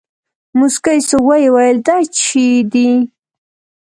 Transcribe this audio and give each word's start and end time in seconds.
موسکى 0.57 0.97
سو 1.07 1.17
ويې 1.27 1.49
ويل 1.55 1.77
دا 1.87 1.95
چي 2.15 2.19
شې 2.27 2.45
دي. 2.71 2.89